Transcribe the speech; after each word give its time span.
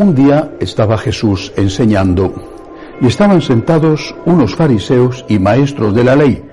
Un 0.00 0.14
día 0.14 0.50
estaba 0.58 0.98
Jesús 0.98 1.52
enseñando 1.56 2.34
y 3.00 3.06
estaban 3.06 3.40
sentados 3.40 4.14
unos 4.26 4.54
fariseos 4.54 5.24
y 5.28 5.38
maestros 5.38 5.94
de 5.94 6.04
la 6.04 6.16
ley, 6.16 6.44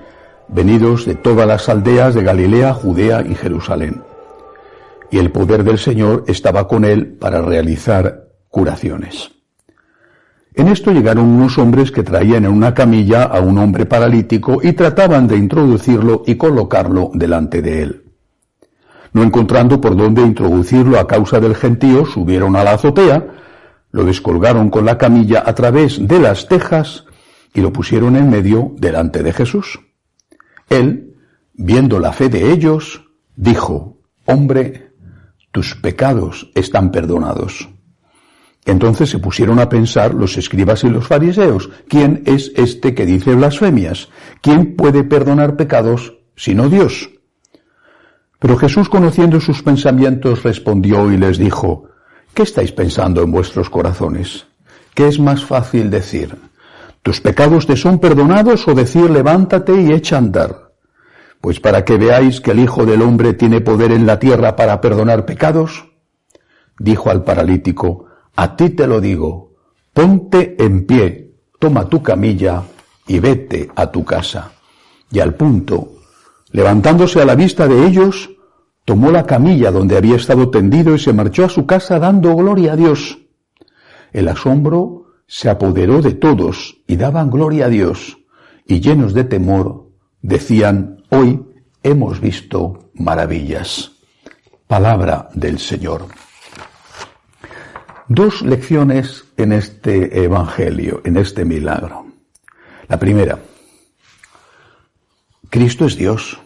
venidos 0.48 1.06
de 1.06 1.16
todas 1.16 1.46
las 1.46 1.68
aldeas 1.68 2.14
de 2.14 2.22
Galilea, 2.22 2.72
Judea 2.72 3.24
y 3.28 3.34
Jerusalén. 3.34 4.02
Y 5.10 5.18
el 5.18 5.32
poder 5.32 5.64
del 5.64 5.78
Señor 5.78 6.24
estaba 6.28 6.68
con 6.68 6.84
él 6.84 7.16
para 7.18 7.42
realizar 7.42 8.28
curaciones. 8.48 9.32
En 10.54 10.68
esto 10.68 10.92
llegaron 10.92 11.26
unos 11.26 11.58
hombres 11.58 11.90
que 11.90 12.02
traían 12.02 12.44
en 12.44 12.52
una 12.52 12.74
camilla 12.74 13.24
a 13.24 13.40
un 13.40 13.58
hombre 13.58 13.86
paralítico 13.86 14.60
y 14.62 14.72
trataban 14.74 15.26
de 15.26 15.36
introducirlo 15.36 16.22
y 16.26 16.36
colocarlo 16.36 17.10
delante 17.14 17.60
de 17.62 17.82
él. 17.82 18.01
No 19.12 19.22
encontrando 19.22 19.80
por 19.80 19.96
dónde 19.96 20.22
introducirlo 20.22 20.98
a 20.98 21.06
causa 21.06 21.38
del 21.38 21.54
gentío, 21.54 22.06
subieron 22.06 22.56
a 22.56 22.64
la 22.64 22.72
azotea, 22.72 23.26
lo 23.90 24.04
descolgaron 24.04 24.70
con 24.70 24.86
la 24.86 24.96
camilla 24.96 25.42
a 25.44 25.54
través 25.54 26.06
de 26.06 26.18
las 26.18 26.48
tejas 26.48 27.04
y 27.52 27.60
lo 27.60 27.72
pusieron 27.72 28.16
en 28.16 28.30
medio 28.30 28.72
delante 28.78 29.22
de 29.22 29.32
Jesús. 29.32 29.80
Él, 30.68 31.16
viendo 31.52 31.98
la 31.98 32.12
fe 32.12 32.30
de 32.30 32.52
ellos, 32.52 33.02
dijo, 33.36 33.98
Hombre, 34.24 34.92
tus 35.50 35.74
pecados 35.74 36.50
están 36.54 36.90
perdonados. 36.90 37.68
Entonces 38.64 39.10
se 39.10 39.18
pusieron 39.18 39.58
a 39.58 39.68
pensar 39.68 40.14
los 40.14 40.38
escribas 40.38 40.84
y 40.84 40.88
los 40.88 41.06
fariseos, 41.06 41.68
¿quién 41.88 42.22
es 42.26 42.52
este 42.54 42.94
que 42.94 43.04
dice 43.04 43.34
blasfemias? 43.34 44.08
¿Quién 44.40 44.76
puede 44.76 45.02
perdonar 45.02 45.56
pecados 45.56 46.18
sino 46.36 46.68
Dios? 46.68 47.10
Pero 48.42 48.58
Jesús, 48.58 48.88
conociendo 48.88 49.40
sus 49.40 49.62
pensamientos, 49.62 50.42
respondió 50.42 51.12
y 51.12 51.16
les 51.16 51.38
dijo, 51.38 51.84
¿qué 52.34 52.42
estáis 52.42 52.72
pensando 52.72 53.22
en 53.22 53.30
vuestros 53.30 53.70
corazones? 53.70 54.46
¿Qué 54.94 55.06
es 55.06 55.20
más 55.20 55.44
fácil 55.44 55.90
decir? 55.90 56.36
¿Tus 57.02 57.20
pecados 57.20 57.68
te 57.68 57.76
son 57.76 58.00
perdonados 58.00 58.66
o 58.66 58.74
decir 58.74 59.08
levántate 59.10 59.80
y 59.80 59.92
echa 59.92 60.16
a 60.16 60.18
andar? 60.18 60.72
Pues 61.40 61.60
para 61.60 61.84
que 61.84 61.96
veáis 61.96 62.40
que 62.40 62.50
el 62.50 62.58
Hijo 62.58 62.84
del 62.84 63.02
Hombre 63.02 63.34
tiene 63.34 63.60
poder 63.60 63.92
en 63.92 64.06
la 64.06 64.18
tierra 64.18 64.56
para 64.56 64.80
perdonar 64.80 65.24
pecados, 65.24 65.84
dijo 66.80 67.10
al 67.10 67.22
paralítico, 67.22 68.06
a 68.34 68.56
ti 68.56 68.70
te 68.70 68.88
lo 68.88 69.00
digo, 69.00 69.54
ponte 69.92 70.56
en 70.58 70.84
pie, 70.84 71.36
toma 71.60 71.88
tu 71.88 72.02
camilla 72.02 72.64
y 73.06 73.20
vete 73.20 73.70
a 73.76 73.86
tu 73.88 74.04
casa. 74.04 74.50
Y 75.12 75.20
al 75.20 75.34
punto, 75.34 75.92
levantándose 76.52 77.20
a 77.20 77.24
la 77.24 77.34
vista 77.34 77.66
de 77.66 77.86
ellos, 77.86 78.30
tomó 78.92 79.10
la 79.10 79.24
camilla 79.24 79.70
donde 79.70 79.96
había 79.96 80.16
estado 80.16 80.50
tendido 80.50 80.94
y 80.94 80.98
se 80.98 81.14
marchó 81.14 81.46
a 81.46 81.48
su 81.48 81.64
casa 81.64 81.98
dando 81.98 82.36
gloria 82.36 82.74
a 82.74 82.76
Dios. 82.76 83.20
El 84.12 84.28
asombro 84.28 85.14
se 85.26 85.48
apoderó 85.48 86.02
de 86.02 86.12
todos 86.12 86.82
y 86.86 86.96
daban 86.96 87.30
gloria 87.30 87.64
a 87.64 87.68
Dios, 87.70 88.18
y 88.66 88.80
llenos 88.80 89.14
de 89.14 89.24
temor 89.24 89.88
decían, 90.20 91.04
hoy 91.08 91.42
hemos 91.82 92.20
visto 92.20 92.90
maravillas. 92.92 93.92
Palabra 94.66 95.30
del 95.32 95.58
Señor. 95.58 96.04
Dos 98.08 98.42
lecciones 98.42 99.24
en 99.38 99.52
este 99.52 100.22
Evangelio, 100.22 101.00
en 101.06 101.16
este 101.16 101.46
milagro. 101.46 102.04
La 102.88 102.98
primera, 102.98 103.38
Cristo 105.48 105.86
es 105.86 105.96
Dios. 105.96 106.38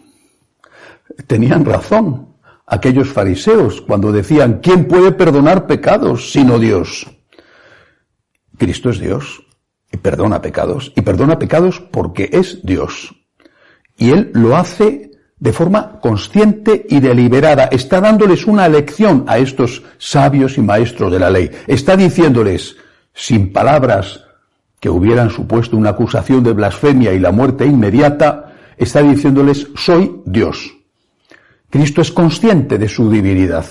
Tenían 1.27 1.65
razón 1.65 2.36
aquellos 2.67 3.09
fariseos 3.09 3.81
cuando 3.81 4.13
decían, 4.13 4.61
¿quién 4.63 4.87
puede 4.87 5.13
perdonar 5.13 5.67
pecados 5.67 6.33
sino 6.33 6.59
Dios? 6.59 7.07
Cristo 8.59 8.91
es 8.91 8.99
Dios 8.99 9.43
y 9.93 9.97
perdona 9.99 10.43
pecados. 10.43 10.93
Y 10.97 11.03
perdona 11.03 11.39
pecados 11.39 11.81
porque 11.81 12.29
es 12.33 12.65
Dios. 12.65 13.15
Y 13.97 14.11
Él 14.11 14.31
lo 14.35 14.57
hace 14.57 15.11
de 15.39 15.53
forma 15.53 16.01
consciente 16.01 16.87
y 16.89 17.01
deliberada. 17.01 17.67
Está 17.67 18.01
dándoles 18.01 18.47
una 18.47 18.69
lección 18.69 19.25
a 19.27 19.39
estos 19.39 19.83
sabios 19.99 20.57
y 20.59 20.63
maestros 20.63 21.13
de 21.13 21.19
la 21.19 21.31
ley. 21.31 21.51
Está 21.67 21.97
diciéndoles, 21.97 22.77
sin 23.13 23.53
palabras 23.53 24.25
que 24.81 24.91
hubieran 24.91 25.31
supuesto 25.31 25.77
una 25.77 25.91
acusación 25.91 26.43
de 26.43 26.53
blasfemia 26.53 27.13
y 27.13 27.19
la 27.19 27.33
muerte 27.33 27.67
inmediata, 27.67 28.55
está 28.77 29.03
diciéndoles, 29.03 29.69
soy 29.75 30.21
Dios. 30.25 30.76
Cristo 31.71 32.01
es 32.01 32.13
consciente 32.13 32.79
de 32.79 32.89
su 32.89 33.11
divinidad. 33.11 33.67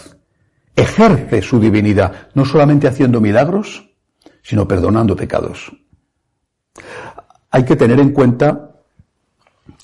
Ejerce 0.75 1.41
su 1.41 1.59
divinidad, 1.59 2.29
no 2.33 2.45
solamente 2.45 2.87
haciendo 2.87 3.21
milagros, 3.21 3.89
sino 4.41 4.67
perdonando 4.67 5.15
pecados. 5.15 5.71
Hay 7.51 7.63
que 7.63 7.75
tener 7.75 7.99
en 7.99 8.11
cuenta 8.11 8.71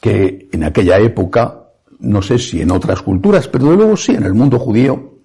que 0.02 0.50
en 0.52 0.64
aquella 0.64 1.00
época 1.00 1.62
no 2.02 2.22
sé 2.22 2.38
si 2.38 2.62
en 2.62 2.72
otras 2.72 3.02
culturas, 3.02 3.48
pero 3.48 3.70
de 3.70 3.76
luego 3.78 3.96
sí 3.96 4.14
en 4.14 4.24
el 4.24 4.34
mundo 4.34 4.60
judío, 4.60 5.20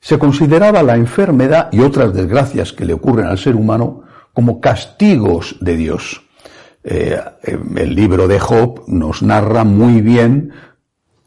se 0.00 0.18
consideraba 0.18 0.82
la 0.82 0.96
enfermedad 0.96 1.70
y 1.72 1.80
otras 1.80 2.12
desgracias 2.12 2.72
que 2.72 2.84
le 2.84 2.92
ocurren 2.92 3.26
al 3.26 3.38
ser 3.38 3.56
humano 3.56 4.02
como 4.32 4.60
castigos 4.60 5.56
de 5.60 5.76
Dios. 5.76 6.22
Eh, 6.82 7.18
el 7.76 7.94
libro 7.94 8.28
de 8.28 8.38
Job 8.38 8.84
nos 8.86 9.22
narra 9.22 9.64
muy 9.64 10.02
bien 10.02 10.52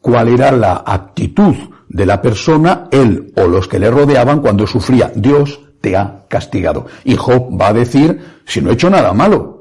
cuál 0.00 0.28
era 0.28 0.52
la 0.52 0.82
actitud 0.86 1.54
de 1.88 2.06
la 2.06 2.20
persona, 2.20 2.88
él 2.90 3.32
o 3.36 3.46
los 3.46 3.68
que 3.68 3.78
le 3.78 3.90
rodeaban 3.90 4.40
cuando 4.40 4.66
sufría. 4.66 5.10
Dios 5.14 5.60
te 5.80 5.96
ha 5.96 6.24
castigado. 6.28 6.86
Y 7.04 7.16
Job 7.16 7.60
va 7.60 7.68
a 7.68 7.72
decir, 7.72 8.20
si 8.44 8.60
no 8.60 8.70
he 8.70 8.74
hecho 8.74 8.90
nada 8.90 9.12
malo, 9.12 9.58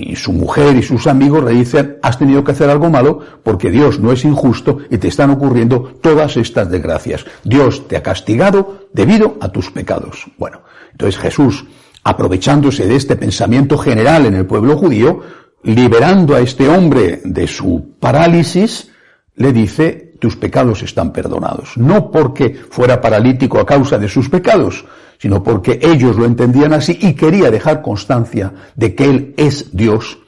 y 0.00 0.14
su 0.16 0.32
mujer 0.32 0.76
y 0.76 0.82
sus 0.82 1.06
amigos 1.06 1.42
le 1.44 1.52
dicen, 1.52 1.98
has 2.02 2.18
tenido 2.18 2.44
que 2.44 2.52
hacer 2.52 2.70
algo 2.70 2.88
malo 2.88 3.18
porque 3.42 3.70
Dios 3.70 3.98
no 3.98 4.12
es 4.12 4.24
injusto 4.24 4.78
y 4.90 4.98
te 4.98 5.08
están 5.08 5.30
ocurriendo 5.30 5.94
todas 6.00 6.36
estas 6.36 6.70
desgracias. 6.70 7.24
Dios 7.42 7.88
te 7.88 7.96
ha 7.96 8.02
castigado 8.02 8.88
debido 8.92 9.36
a 9.40 9.48
tus 9.48 9.70
pecados. 9.70 10.26
Bueno, 10.38 10.60
entonces 10.92 11.20
Jesús, 11.20 11.64
aprovechándose 12.04 12.86
de 12.86 12.96
este 12.96 13.16
pensamiento 13.16 13.76
general 13.76 14.26
en 14.26 14.34
el 14.34 14.46
pueblo 14.46 14.76
judío, 14.76 15.20
liberando 15.64 16.36
a 16.36 16.40
este 16.40 16.68
hombre 16.68 17.20
de 17.24 17.48
su 17.48 17.94
parálisis, 17.98 18.92
le 19.38 19.52
dice, 19.52 20.14
tus 20.18 20.36
pecados 20.36 20.82
están 20.82 21.12
perdonados. 21.12 21.76
No 21.76 22.10
porque 22.10 22.54
fuera 22.54 23.00
paralítico 23.00 23.58
a 23.60 23.66
causa 23.66 23.98
de 23.98 24.08
sus 24.08 24.28
pecados, 24.28 24.84
sino 25.18 25.42
porque 25.42 25.78
ellos 25.80 26.16
lo 26.16 26.24
entendían 26.24 26.72
así 26.72 26.98
y 27.00 27.14
quería 27.14 27.50
dejar 27.50 27.82
constancia 27.82 28.52
de 28.74 28.94
que 28.94 29.04
Él 29.04 29.34
es 29.36 29.74
Dios. 29.76 30.18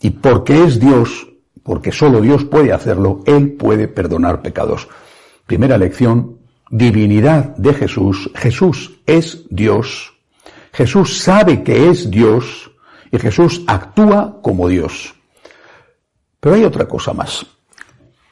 Y 0.00 0.10
porque 0.10 0.64
es 0.64 0.78
Dios, 0.78 1.26
porque 1.62 1.90
solo 1.90 2.20
Dios 2.20 2.44
puede 2.44 2.72
hacerlo, 2.72 3.22
Él 3.26 3.52
puede 3.52 3.88
perdonar 3.88 4.42
pecados. 4.42 4.88
Primera 5.46 5.76
lección, 5.76 6.38
divinidad 6.70 7.56
de 7.56 7.74
Jesús. 7.74 8.30
Jesús 8.34 9.00
es 9.06 9.44
Dios. 9.50 10.12
Jesús 10.72 11.18
sabe 11.18 11.62
que 11.62 11.88
es 11.88 12.10
Dios 12.10 12.70
y 13.10 13.18
Jesús 13.18 13.62
actúa 13.66 14.40
como 14.42 14.68
Dios. 14.68 15.14
Pero 16.38 16.54
hay 16.54 16.64
otra 16.64 16.86
cosa 16.86 17.12
más. 17.12 17.46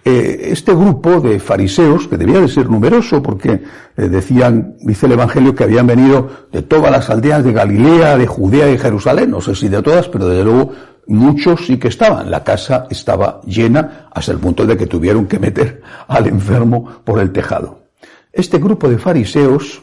Eh, 0.07 0.51
este 0.51 0.75
grupo 0.75 1.19
de 1.21 1.41
fariseos, 1.41 2.07
que 2.07 2.19
debía 2.19 2.39
de 2.39 2.49
ser 2.49 2.69
numeroso 2.69 3.23
porque 3.23 3.63
eh, 3.97 4.09
decían, 4.09 4.77
dice 4.81 5.07
el 5.07 5.13
Evangelio, 5.13 5.55
que 5.55 5.65
habían 5.65 5.87
venido 5.87 6.29
de 6.53 6.61
todas 6.61 6.91
las 6.91 7.09
aldeas 7.09 7.43
de 7.43 7.55
Galilea, 7.55 8.19
de 8.19 8.27
Judea 8.27 8.71
y 8.71 8.77
Jerusalén, 8.77 9.31
no 9.31 9.41
sé 9.41 9.55
si 9.55 9.69
de 9.69 9.81
todas, 9.81 10.09
pero 10.09 10.29
desde 10.29 10.45
luego 10.45 10.73
muchos 11.07 11.65
sí 11.65 11.79
que 11.79 11.89
estaban. 11.89 12.31
La 12.31 12.45
casa 12.45 12.87
estaba 12.91 13.41
llena 13.47 14.09
hasta 14.13 14.33
el 14.33 14.39
punto 14.39 14.67
de 14.67 14.77
que 14.77 14.87
tuvieron 14.87 15.27
que 15.27 15.39
meter 15.39 15.81
al 16.09 16.27
enfermo 16.27 16.85
por 17.03 17.19
el 17.19 17.33
tejado. 17.33 17.85
Este 18.31 18.59
grupo 18.59 18.91
de 18.91 18.99
fariseos 18.99 19.83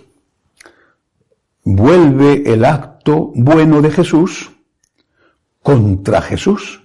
vuelve 1.64 2.44
el 2.46 2.64
acto 2.64 3.32
bueno 3.34 3.82
de 3.82 3.90
Jesús 3.90 4.52
contra 5.64 6.22
Jesús 6.22 6.81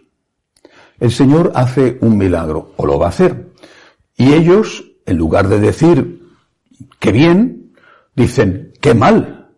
el 0.99 1.11
Señor 1.11 1.53
hace 1.55 1.99
un 2.01 2.17
milagro, 2.17 2.73
o 2.77 2.87
lo 2.87 2.99
va 2.99 3.07
a 3.07 3.11
hacer. 3.11 3.53
Y 4.17 4.33
ellos, 4.33 4.85
en 5.05 5.17
lugar 5.17 5.49
de 5.49 5.61
decir, 5.61 6.23
qué 6.99 7.13
bien, 7.13 7.73
dicen, 8.15 8.73
qué 8.81 8.95
mal. 8.95 9.51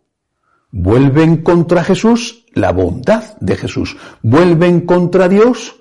Vuelven 0.71 1.39
contra 1.43 1.85
Jesús 1.85 2.45
la 2.55 2.73
bondad 2.73 3.37
de 3.39 3.57
Jesús. 3.57 3.97
Vuelven 4.23 4.83
contra 4.83 5.29
Dios 5.29 5.77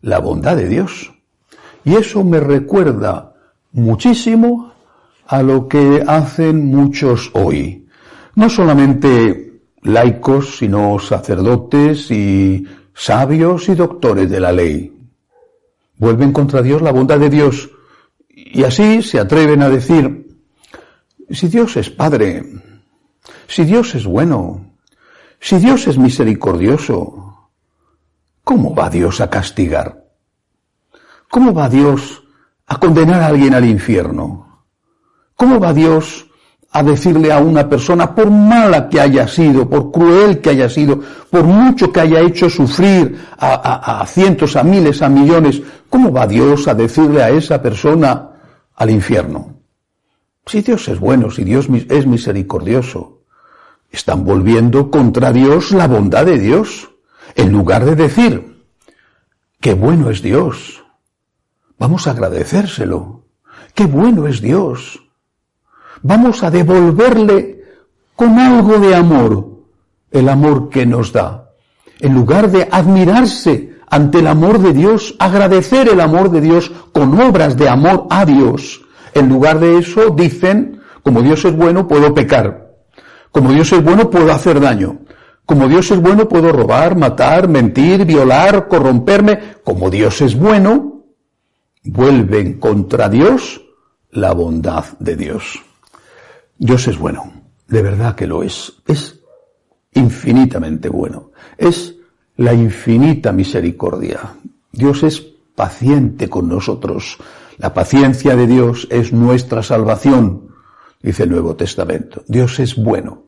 la 0.00 0.18
bondad 0.18 0.56
de 0.56 0.68
Dios. 0.68 1.12
Y 1.84 1.94
eso 1.94 2.24
me 2.24 2.40
recuerda 2.40 3.34
muchísimo 3.72 4.72
a 5.26 5.42
lo 5.42 5.68
que 5.68 6.02
hacen 6.06 6.66
muchos 6.66 7.30
hoy. 7.34 7.86
No 8.34 8.48
solamente 8.48 9.60
laicos, 9.82 10.56
sino 10.56 10.98
sacerdotes 10.98 12.10
y 12.10 12.64
sabios 12.94 13.68
y 13.68 13.74
doctores 13.74 14.30
de 14.30 14.40
la 14.40 14.52
ley 14.52 14.91
vuelven 16.02 16.32
contra 16.32 16.62
Dios 16.62 16.82
la 16.82 16.90
bondad 16.90 17.20
de 17.20 17.30
Dios 17.30 17.70
y 18.28 18.64
así 18.64 19.02
se 19.02 19.20
atreven 19.20 19.62
a 19.62 19.68
decir, 19.68 20.36
si 21.30 21.46
Dios 21.46 21.76
es 21.76 21.90
Padre, 21.90 22.42
Si 23.46 23.64
Dios 23.64 23.94
es 23.94 24.04
bueno, 24.04 24.72
si 25.38 25.58
Dios 25.58 25.86
es 25.86 25.98
misericordioso, 25.98 27.50
¿cómo 28.42 28.74
va 28.74 28.90
Dios 28.90 29.20
a 29.20 29.30
castigar? 29.30 30.08
¿Cómo 31.30 31.54
va 31.54 31.68
Dios 31.68 32.24
a 32.66 32.80
condenar 32.80 33.20
a 33.22 33.28
alguien 33.28 33.54
al 33.54 33.64
infierno? 33.64 34.64
¿Cómo 35.36 35.60
va 35.60 35.72
Dios 35.72 36.26
a 36.74 36.82
decirle 36.82 37.30
a 37.30 37.38
una 37.38 37.68
persona, 37.68 38.14
por 38.14 38.30
mala 38.30 38.88
que 38.88 38.98
haya 38.98 39.28
sido, 39.28 39.68
por 39.68 39.92
cruel 39.92 40.40
que 40.40 40.50
haya 40.50 40.70
sido, 40.70 41.00
por 41.30 41.44
mucho 41.44 41.92
que 41.92 42.00
haya 42.00 42.20
hecho 42.20 42.48
sufrir 42.48 43.18
a, 43.38 44.04
cientos, 44.06 44.56
a 44.56 44.62
miles, 44.62 45.02
a 45.02 45.08
millones, 45.10 45.60
¿cómo 45.90 46.10
va 46.10 46.26
Dios 46.26 46.66
a 46.68 46.74
decirle 46.74 47.22
a 47.22 47.28
esa 47.28 47.60
persona 47.60 48.30
al 48.74 48.90
infierno? 48.90 49.58
Si 50.46 50.62
Dios 50.62 50.88
es 50.88 50.98
bueno, 50.98 51.30
si 51.30 51.44
Dios 51.44 51.68
es 51.90 52.06
misericordioso, 52.06 53.20
están 53.90 54.24
volviendo 54.24 54.90
contra 54.90 55.30
Dios 55.30 55.72
la 55.72 55.86
bondad 55.86 56.24
de 56.24 56.38
Dios, 56.38 56.90
en 57.34 57.52
lugar 57.52 57.84
de 57.84 57.96
decir, 57.96 58.64
qué 59.60 59.74
bueno 59.74 60.08
es 60.08 60.22
Dios, 60.22 60.82
vamos 61.78 62.06
a 62.06 62.12
agradecérselo, 62.12 63.26
qué 63.74 63.84
bueno 63.84 64.26
es 64.26 64.40
Dios, 64.40 65.02
vamos 66.02 66.42
a 66.42 66.50
devolverle 66.50 67.62
con 68.16 68.38
algo 68.38 68.78
de 68.78 68.94
amor 68.94 69.52
el 70.10 70.28
amor 70.28 70.68
que 70.68 70.84
nos 70.84 71.12
da. 71.12 71.50
En 72.00 72.14
lugar 72.14 72.50
de 72.50 72.68
admirarse 72.70 73.76
ante 73.88 74.18
el 74.18 74.26
amor 74.26 74.58
de 74.58 74.72
Dios, 74.72 75.14
agradecer 75.18 75.88
el 75.88 76.00
amor 76.00 76.30
de 76.30 76.40
Dios 76.40 76.70
con 76.92 77.18
obras 77.20 77.56
de 77.56 77.68
amor 77.68 78.06
a 78.10 78.24
Dios, 78.24 78.82
en 79.14 79.28
lugar 79.28 79.60
de 79.60 79.78
eso 79.78 80.10
dicen, 80.10 80.80
como 81.02 81.22
Dios 81.22 81.44
es 81.44 81.56
bueno, 81.56 81.86
puedo 81.86 82.14
pecar. 82.14 82.72
Como 83.30 83.52
Dios 83.52 83.72
es 83.72 83.82
bueno, 83.82 84.10
puedo 84.10 84.32
hacer 84.32 84.60
daño. 84.60 85.00
Como 85.44 85.68
Dios 85.68 85.90
es 85.90 86.00
bueno, 86.00 86.28
puedo 86.28 86.52
robar, 86.52 86.96
matar, 86.96 87.48
mentir, 87.48 88.04
violar, 88.04 88.68
corromperme. 88.68 89.38
Como 89.64 89.90
Dios 89.90 90.20
es 90.22 90.38
bueno, 90.38 91.04
vuelven 91.84 92.58
contra 92.58 93.08
Dios 93.08 93.60
la 94.10 94.32
bondad 94.32 94.84
de 94.98 95.16
Dios. 95.16 95.62
Dios 96.58 96.88
es 96.88 96.98
bueno, 96.98 97.32
de 97.68 97.82
verdad 97.82 98.14
que 98.14 98.26
lo 98.26 98.42
es. 98.42 98.72
Es 98.86 99.20
infinitamente 99.94 100.88
bueno. 100.88 101.30
Es 101.58 101.96
la 102.36 102.54
infinita 102.54 103.32
misericordia. 103.32 104.34
Dios 104.70 105.02
es 105.02 105.20
paciente 105.54 106.28
con 106.28 106.48
nosotros. 106.48 107.18
La 107.58 107.74
paciencia 107.74 108.36
de 108.36 108.46
Dios 108.46 108.88
es 108.90 109.12
nuestra 109.12 109.62
salvación, 109.62 110.48
dice 111.02 111.24
el 111.24 111.30
Nuevo 111.30 111.54
Testamento. 111.56 112.24
Dios 112.26 112.58
es 112.58 112.76
bueno, 112.76 113.24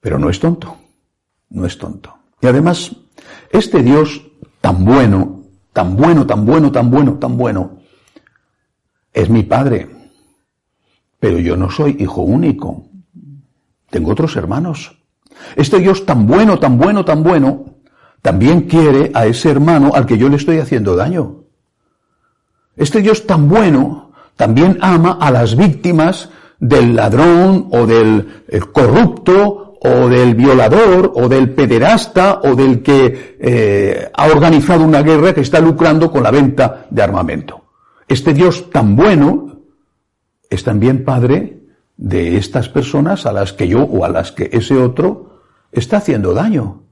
pero 0.00 0.18
no 0.18 0.28
es 0.28 0.38
tonto. 0.38 0.76
No 1.50 1.66
es 1.66 1.78
tonto. 1.78 2.14
Y 2.40 2.46
además, 2.46 2.94
este 3.50 3.82
Dios 3.82 4.22
tan 4.60 4.84
bueno, 4.84 5.44
tan 5.72 5.96
bueno, 5.96 6.26
tan 6.26 6.44
bueno, 6.44 6.72
tan 6.72 6.90
bueno, 6.90 7.14
tan 7.14 7.36
bueno, 7.36 7.78
es 9.12 9.30
mi 9.30 9.42
Padre. 9.42 10.03
Pero 11.24 11.38
yo 11.38 11.56
no 11.56 11.70
soy 11.70 11.96
hijo 12.00 12.20
único. 12.20 12.84
Tengo 13.88 14.10
otros 14.10 14.36
hermanos. 14.36 14.94
Este 15.56 15.78
Dios 15.78 16.04
tan 16.04 16.26
bueno, 16.26 16.58
tan 16.58 16.76
bueno, 16.76 17.02
tan 17.02 17.22
bueno, 17.22 17.64
también 18.20 18.68
quiere 18.68 19.10
a 19.14 19.24
ese 19.24 19.48
hermano 19.50 19.92
al 19.94 20.04
que 20.04 20.18
yo 20.18 20.28
le 20.28 20.36
estoy 20.36 20.58
haciendo 20.58 20.94
daño. 20.94 21.44
Este 22.76 23.00
Dios 23.00 23.26
tan 23.26 23.48
bueno 23.48 24.12
también 24.36 24.76
ama 24.82 25.16
a 25.18 25.30
las 25.30 25.56
víctimas 25.56 26.28
del 26.60 26.94
ladrón 26.94 27.68
o 27.72 27.86
del 27.86 28.44
eh, 28.46 28.60
corrupto 28.60 29.78
o 29.80 30.08
del 30.10 30.34
violador 30.34 31.10
o 31.14 31.26
del 31.26 31.54
pederasta 31.54 32.40
o 32.44 32.54
del 32.54 32.82
que 32.82 33.38
eh, 33.40 34.10
ha 34.12 34.26
organizado 34.26 34.84
una 34.84 35.00
guerra 35.00 35.32
que 35.32 35.40
está 35.40 35.58
lucrando 35.58 36.10
con 36.10 36.22
la 36.22 36.30
venta 36.30 36.84
de 36.90 37.02
armamento. 37.02 37.62
Este 38.06 38.34
Dios 38.34 38.68
tan 38.70 38.94
bueno 38.94 39.53
es 40.54 40.64
también 40.64 41.04
padre 41.04 41.58
de 41.96 42.36
estas 42.36 42.68
personas 42.68 43.26
a 43.26 43.32
las 43.32 43.52
que 43.52 43.68
yo 43.68 43.82
o 43.82 44.04
a 44.04 44.08
las 44.08 44.32
que 44.32 44.50
ese 44.52 44.76
otro 44.76 45.40
está 45.72 45.98
haciendo 45.98 46.34
daño. 46.34 46.82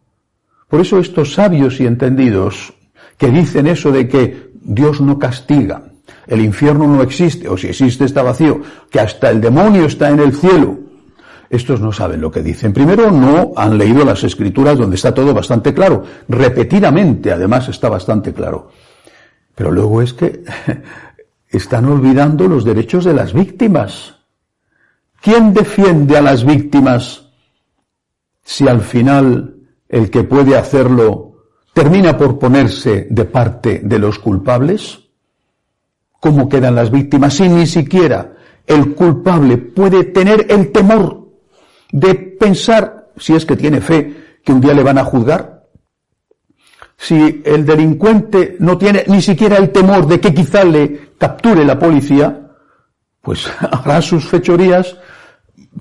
Por 0.68 0.80
eso 0.80 0.98
estos 0.98 1.34
sabios 1.34 1.80
y 1.80 1.86
entendidos 1.86 2.74
que 3.18 3.30
dicen 3.30 3.66
eso 3.66 3.92
de 3.92 4.08
que 4.08 4.52
Dios 4.62 5.00
no 5.00 5.18
castiga, 5.18 5.82
el 6.26 6.40
infierno 6.40 6.86
no 6.86 7.02
existe, 7.02 7.48
o 7.48 7.56
si 7.56 7.68
existe 7.68 8.04
está 8.04 8.22
vacío, 8.22 8.60
que 8.90 9.00
hasta 9.00 9.30
el 9.30 9.40
demonio 9.40 9.84
está 9.84 10.10
en 10.10 10.20
el 10.20 10.32
cielo, 10.32 10.78
estos 11.52 11.80
no 11.80 11.92
saben 11.92 12.22
lo 12.22 12.30
que 12.30 12.42
dicen. 12.42 12.72
Primero, 12.72 13.10
no 13.10 13.52
han 13.56 13.76
leído 13.76 14.06
las 14.06 14.24
escrituras 14.24 14.78
donde 14.78 14.96
está 14.96 15.12
todo 15.12 15.34
bastante 15.34 15.74
claro. 15.74 16.02
Repetidamente, 16.26 17.30
además, 17.30 17.68
está 17.68 17.90
bastante 17.90 18.32
claro. 18.32 18.70
Pero 19.54 19.70
luego 19.70 20.00
es 20.00 20.14
que 20.14 20.42
están 21.52 21.84
olvidando 21.84 22.48
los 22.48 22.64
derechos 22.64 23.04
de 23.04 23.12
las 23.12 23.32
víctimas. 23.32 24.16
¿Quién 25.20 25.52
defiende 25.52 26.16
a 26.16 26.22
las 26.22 26.44
víctimas 26.44 27.28
si 28.42 28.66
al 28.66 28.80
final 28.80 29.56
el 29.88 30.10
que 30.10 30.24
puede 30.24 30.56
hacerlo 30.56 31.44
termina 31.74 32.16
por 32.16 32.38
ponerse 32.38 33.06
de 33.10 33.24
parte 33.26 33.82
de 33.84 33.98
los 33.98 34.18
culpables? 34.18 34.98
¿Cómo 36.18 36.48
quedan 36.48 36.74
las 36.74 36.90
víctimas 36.90 37.34
si 37.34 37.48
ni 37.48 37.66
siquiera 37.66 38.34
el 38.66 38.94
culpable 38.94 39.58
puede 39.58 40.04
tener 40.04 40.46
el 40.48 40.72
temor 40.72 41.28
de 41.92 42.14
pensar, 42.14 43.10
si 43.16 43.34
es 43.34 43.44
que 43.44 43.56
tiene 43.56 43.80
fe, 43.80 44.38
que 44.44 44.52
un 44.52 44.60
día 44.60 44.72
le 44.72 44.82
van 44.82 44.98
a 44.98 45.04
juzgar? 45.04 45.61
Si 47.02 47.42
el 47.44 47.66
delincuente 47.66 48.54
no 48.60 48.78
tiene 48.78 49.02
ni 49.08 49.20
siquiera 49.20 49.56
el 49.56 49.72
temor 49.72 50.06
de 50.06 50.20
que 50.20 50.32
quizá 50.32 50.62
le 50.62 51.14
capture 51.18 51.64
la 51.64 51.76
policía, 51.76 52.52
pues 53.20 53.50
hará 53.60 54.00
sus 54.00 54.28
fechorías 54.28 54.96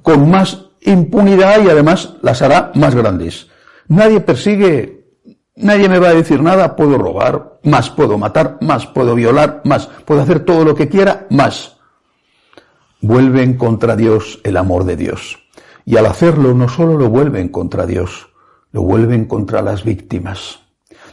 con 0.01 0.31
más 0.31 0.65
impunidad 0.81 1.63
y 1.63 1.69
además 1.69 2.15
las 2.23 2.41
hará 2.41 2.71
más 2.73 2.95
grandes. 2.95 3.47
Nadie 3.87 4.21
persigue, 4.21 5.05
nadie 5.57 5.87
me 5.87 5.99
va 5.99 6.07
a 6.07 6.15
decir 6.15 6.41
nada, 6.41 6.75
puedo 6.75 6.97
robar, 6.97 7.59
más 7.61 7.91
puedo 7.91 8.17
matar, 8.17 8.57
más 8.61 8.87
puedo 8.87 9.13
violar, 9.13 9.61
más 9.63 9.85
puedo 10.05 10.21
hacer 10.21 10.39
todo 10.39 10.65
lo 10.65 10.73
que 10.73 10.89
quiera, 10.89 11.27
más. 11.29 11.77
Vuelven 12.99 13.57
contra 13.57 13.95
Dios 13.95 14.39
el 14.43 14.57
amor 14.57 14.85
de 14.85 14.95
Dios. 14.95 15.37
Y 15.85 15.97
al 15.97 16.07
hacerlo 16.07 16.55
no 16.55 16.67
solo 16.67 16.97
lo 16.97 17.09
vuelven 17.09 17.49
contra 17.49 17.85
Dios, 17.85 18.29
lo 18.71 18.81
vuelven 18.81 19.25
contra 19.25 19.61
las 19.61 19.83
víctimas. 19.83 20.60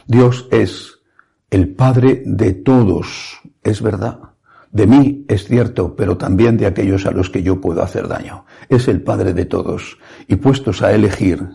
Dios 0.09 0.47
es 0.49 1.01
el 1.51 1.75
Padre 1.75 2.23
de 2.25 2.53
todos, 2.53 3.41
es 3.61 3.79
verdad. 3.79 4.31
De 4.71 4.87
mí 4.87 5.23
es 5.27 5.45
cierto, 5.45 5.95
pero 5.95 6.17
también 6.17 6.57
de 6.57 6.65
aquellos 6.65 7.05
a 7.05 7.11
los 7.11 7.29
que 7.29 7.43
yo 7.43 7.61
puedo 7.61 7.83
hacer 7.83 8.07
daño. 8.07 8.43
Es 8.69 8.87
el 8.87 9.03
Padre 9.03 9.35
de 9.35 9.45
todos. 9.45 9.99
Y 10.27 10.37
puestos 10.37 10.81
a 10.81 10.93
elegir, 10.93 11.47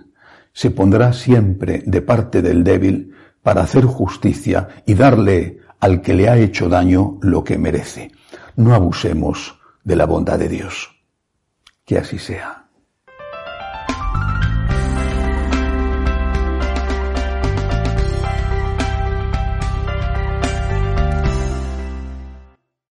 se 0.52 0.70
pondrá 0.70 1.12
siempre 1.12 1.82
de 1.84 2.00
parte 2.00 2.42
del 2.42 2.62
débil 2.62 3.12
para 3.42 3.62
hacer 3.62 3.86
justicia 3.86 4.68
y 4.86 4.94
darle 4.94 5.58
al 5.80 6.00
que 6.00 6.14
le 6.14 6.28
ha 6.28 6.38
hecho 6.38 6.68
daño 6.68 7.18
lo 7.22 7.42
que 7.42 7.58
merece. 7.58 8.12
No 8.54 8.72
abusemos 8.72 9.58
de 9.82 9.96
la 9.96 10.06
bondad 10.06 10.38
de 10.38 10.48
Dios. 10.48 10.94
Que 11.84 11.98
así 11.98 12.20
sea. 12.20 12.63